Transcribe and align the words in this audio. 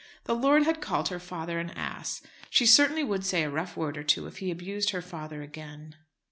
The 0.23 0.33
lord 0.33 0.63
had 0.63 0.81
called 0.81 1.09
her 1.09 1.19
father 1.19 1.59
an 1.59 1.69
ass. 1.69 2.23
She 2.49 2.65
certainly 2.65 3.03
would 3.03 3.23
say 3.23 3.43
a 3.43 3.51
rough 3.51 3.77
word 3.77 3.99
or 3.99 4.03
two 4.03 4.25
if 4.25 4.37
he 4.37 4.49
abused 4.49 4.89
her 4.89 5.01
father 5.03 5.43
again. 5.43 5.95